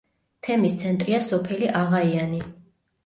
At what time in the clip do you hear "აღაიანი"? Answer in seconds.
1.83-2.41